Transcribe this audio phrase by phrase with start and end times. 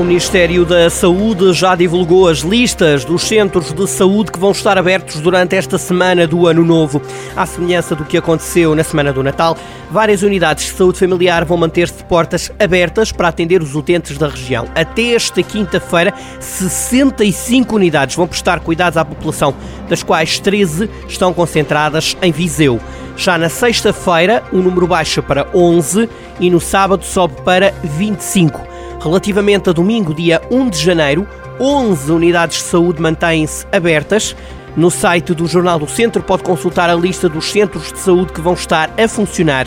[0.00, 4.78] O Ministério da Saúde já divulgou as listas dos centros de saúde que vão estar
[4.78, 7.02] abertos durante esta semana do Ano Novo.
[7.36, 9.58] À semelhança do que aconteceu na semana do Natal,
[9.90, 14.26] várias unidades de saúde familiar vão manter-se de portas abertas para atender os utentes da
[14.26, 14.68] região.
[14.74, 19.54] Até esta quinta-feira, 65 unidades vão prestar cuidados à população,
[19.86, 22.80] das quais 13 estão concentradas em Viseu.
[23.18, 26.08] Já na sexta-feira, o número baixa para 11
[26.40, 28.69] e no sábado sobe para 25.
[29.02, 31.26] Relativamente a domingo, dia 1 de janeiro,
[31.58, 34.36] 11 unidades de saúde mantêm-se abertas.
[34.76, 38.42] No site do Jornal do Centro pode consultar a lista dos centros de saúde que
[38.42, 39.66] vão estar a funcionar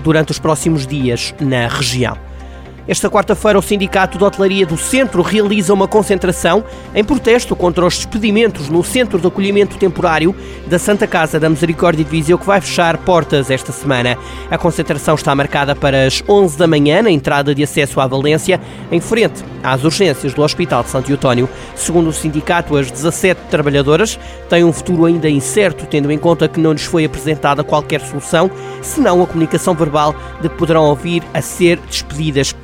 [0.00, 2.18] durante os próximos dias na região.
[2.86, 6.62] Esta quarta-feira, o Sindicato de Hotelaria do Centro realiza uma concentração
[6.94, 12.04] em protesto contra os despedimentos no Centro de Acolhimento Temporário da Santa Casa da Misericórdia
[12.04, 14.18] de Viseu, que vai fechar portas esta semana.
[14.50, 18.60] A concentração está marcada para as 11 da manhã, na entrada de acesso à Valência,
[18.92, 21.48] em frente às urgências do Hospital de Santo Eutónio.
[21.74, 24.18] Segundo o sindicato, as 17 trabalhadoras
[24.50, 28.50] têm um futuro ainda incerto, tendo em conta que não lhes foi apresentada qualquer solução,
[28.82, 32.54] senão a comunicação verbal de que poderão ouvir a ser despedidas.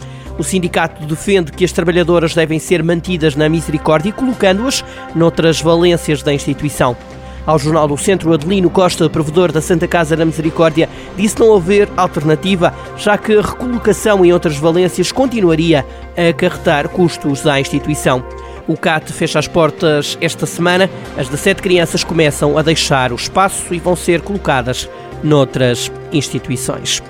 [0.40, 4.82] O sindicato defende que as trabalhadoras devem ser mantidas na misericórdia, colocando-as
[5.14, 6.96] noutras valências da instituição.
[7.44, 11.90] Ao Jornal do Centro, Adelino Costa, provedor da Santa Casa da Misericórdia, disse não haver
[11.94, 15.84] alternativa, já que a recolocação em outras valências continuaria
[16.16, 18.24] a acarretar custos à instituição.
[18.66, 20.88] O CAT fecha as portas esta semana.
[21.18, 24.88] As 17 crianças começam a deixar o espaço e vão ser colocadas
[25.22, 27.02] noutras instituições.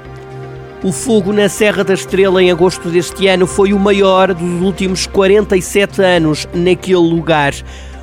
[0.83, 5.07] O fogo na Serra da Estrela em agosto deste ano foi o maior dos últimos
[5.07, 7.53] 47 anos naquele lugar.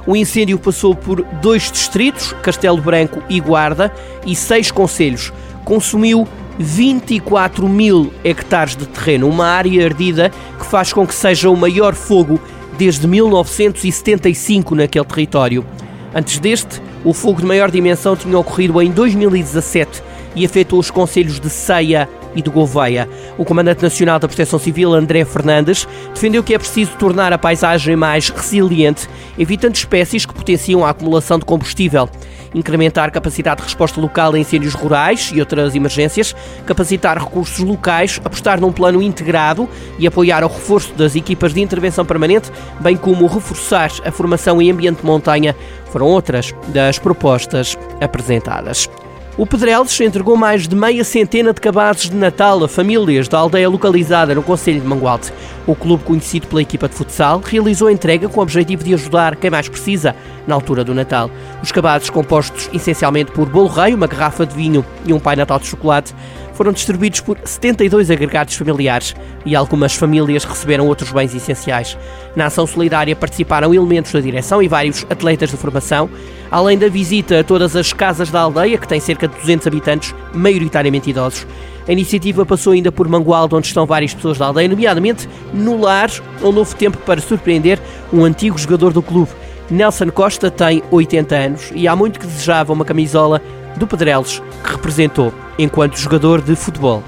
[0.06, 3.92] O incêndio passou por dois distritos, Castelo Branco e Guarda,
[4.28, 5.34] e seis conselhos.
[5.66, 6.28] Consumiu
[6.60, 11.96] 24 mil hectares de terreno, uma área ardida que faz com que seja o maior
[11.96, 12.40] fogo
[12.78, 15.66] desde 1975 naquele território.
[16.14, 20.04] Antes deste, o fogo de maior dimensão tinha ocorrido em 2017
[20.36, 22.08] e afetou os conselhos de Ceia
[22.38, 23.10] e de Gouveia.
[23.38, 27.96] O Comandante Nacional da Proteção Civil, André Fernandes, defendeu que é preciso tornar a paisagem
[27.96, 32.08] mais resiliente, evitando espécies que potenciam a acumulação de combustível
[32.54, 38.60] incrementar capacidade de resposta local a incêndios rurais e outras emergências, capacitar recursos locais, apostar
[38.60, 39.70] num plano integrado
[40.00, 44.72] e apoiar o reforço das equipas de intervenção permanente, bem como reforçar a formação em
[44.72, 45.56] ambiente de montanha,
[45.92, 48.90] foram outras das propostas apresentadas.
[49.38, 53.70] O Pedrelos entregou mais de meia centena de cabazes de Natal a famílias da aldeia
[53.70, 55.32] localizada no Conselho de Mangualde.
[55.68, 59.36] O clube, conhecido pela equipa de futsal, realizou a entrega com o objetivo de ajudar
[59.36, 60.16] quem mais precisa
[60.48, 61.30] na altura do Natal.
[61.62, 65.60] Os cabazes, compostos essencialmente por bolo rei, uma garrafa de vinho e um pai natal
[65.60, 66.16] de chocolate,
[66.58, 69.16] foram distribuídos por 72 agregados familiares
[69.46, 71.96] e algumas famílias receberam outros bens essenciais.
[72.36, 76.10] Na ação solidária participaram elementos da direção e vários atletas de formação,
[76.50, 80.16] além da visita a todas as casas da aldeia, que tem cerca de 200 habitantes,
[80.34, 81.46] maioritariamente idosos.
[81.88, 86.10] A iniciativa passou ainda por Mangualde, onde estão várias pessoas da aldeia, nomeadamente no lar,
[86.44, 87.80] onde houve tempo para surpreender
[88.12, 89.32] um antigo jogador do clube.
[89.70, 93.42] Nelson Costa tem 80 anos e há muito que desejava uma camisola
[93.78, 97.04] do Pedrelos que representou enquanto jogador de futebol.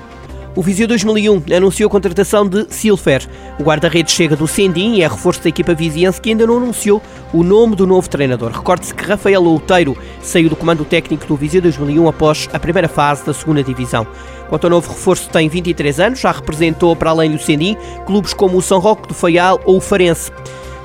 [0.55, 3.25] O Viseu 2001 anunciou a contratação de Silfer.
[3.59, 7.01] O guarda-redes chega do Sendim e é reforço da equipa viziense que ainda não anunciou
[7.33, 8.51] o nome do novo treinador.
[8.51, 13.25] Recorde-se que Rafael Outeiro saiu do comando técnico do Viseu 2001 após a primeira fase
[13.25, 14.07] da segunda divisão.
[14.47, 17.75] Quanto ao novo reforço, tem 23 anos, já representou para além do Sendim
[18.05, 20.31] clubes como o São Roque do Faial ou o Farense.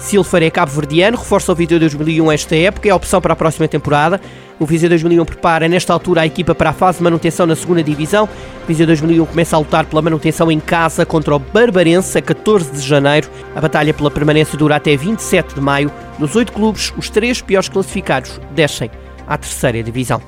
[0.05, 3.67] Silfer é cabo-verdiano, reforça o Viseu 2001 esta época, é a opção para a próxima
[3.67, 4.21] temporada.
[4.61, 7.83] O Viseu 2001 prepara nesta altura a equipa para a fase de manutenção na segunda
[7.83, 8.29] divisão.
[8.63, 12.73] O Viseu 2001 começa a lutar pela manutenção em casa contra o Barbarense a 14
[12.73, 13.31] de janeiro.
[13.57, 15.91] A batalha pela permanência dura até 27 de maio.
[16.19, 18.91] Nos oito clubes, os três piores classificados descem
[19.27, 20.21] à terceira divisão.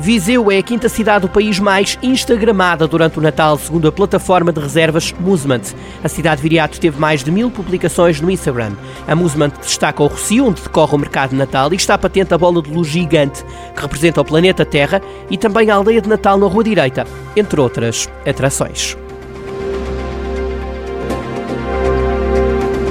[0.00, 4.52] Viseu é a quinta cidade do país mais instagramada durante o Natal, segundo a plataforma
[4.52, 5.62] de reservas Musement.
[6.04, 8.72] A cidade Viriato teve mais de mil publicações no Instagram.
[9.08, 12.38] A Musement destaca o Rocio, onde decorre o mercado de Natal, e está patente a
[12.38, 16.38] bola de luz gigante, que representa o planeta Terra, e também a aldeia de Natal
[16.38, 17.04] na Rua Direita,
[17.36, 18.96] entre outras atrações.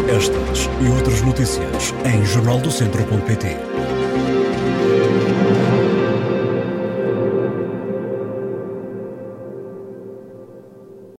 [0.09, 4.16] Estas e outras notícias em jornaldocentro.pt